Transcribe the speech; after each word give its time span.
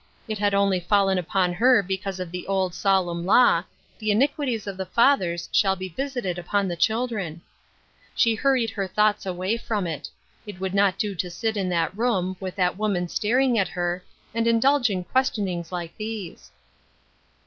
It 0.27 0.39
had 0.39 0.55
only 0.55 0.79
fallen 0.79 1.19
upon 1.19 1.53
her 1.53 1.83
because 1.83 2.19
of 2.19 2.31
the 2.31 2.47
old, 2.47 2.73
solemn 2.73 3.23
law:" 3.23 3.63
The 3.99 4.09
iniquities 4.09 4.65
of 4.65 4.75
the 4.75 4.85
fathers 4.87 5.47
shall 5.51 5.75
be 5.75 5.89
visited 5.89 6.39
upon 6.39 6.67
the 6.67 6.75
chil 6.75 7.05
dren." 7.05 7.41
She 8.15 8.33
hurried 8.33 8.71
her 8.71 8.87
thoughts 8.87 9.27
away 9.27 9.57
from 9.57 9.85
it 9.85 10.09
It 10.47 10.59
would 10.59 10.73
not 10.73 10.97
do 10.97 11.13
to 11.13 11.29
sit 11.29 11.55
in 11.55 11.69
that 11.69 11.95
room, 11.95 12.35
with 12.39 12.55
that 12.55 12.79
woman 12.79 13.09
staring 13.09 13.59
at 13.59 13.67
her, 13.67 14.03
and 14.33 14.47
indulge 14.47 14.89
ip. 14.89 15.07
question 15.11 15.45
uigs 15.45 15.71
like 15.71 15.95
these. 15.97 16.49